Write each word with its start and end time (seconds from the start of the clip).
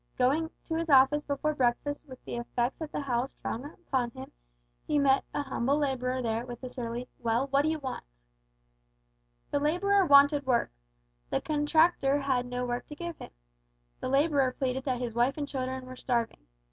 Going 0.17 0.49
to 0.67 0.73
his 0.73 0.89
office 0.89 1.23
before 1.25 1.53
breakfast 1.53 2.07
with 2.07 2.25
the 2.25 2.37
effects 2.37 2.81
of 2.81 2.91
the 2.91 3.01
howl 3.01 3.27
strong 3.27 3.65
upon 3.65 4.09
him, 4.09 4.31
he 4.87 4.97
met 4.97 5.23
a 5.31 5.43
humble 5.43 5.77
labourer 5.77 6.23
there 6.23 6.43
with 6.43 6.63
a 6.63 6.69
surly 6.69 7.07
"Well, 7.19 7.45
what 7.49 7.61
do 7.61 7.67
you 7.69 7.77
want?" 7.77 8.03
The 9.51 9.59
labourer 9.59 10.03
wanted 10.07 10.47
work. 10.47 10.71
The 11.29 11.39
contractor 11.39 12.21
had 12.21 12.47
no 12.47 12.65
work 12.65 12.87
to 12.87 12.95
give 12.95 13.19
him. 13.19 13.29
The 13.99 14.09
labourer 14.09 14.55
pleaded 14.57 14.85
that 14.85 14.99
his 15.01 15.13
wife 15.13 15.37
and 15.37 15.47
children 15.47 15.85
were 15.85 15.95
starving. 15.95 16.47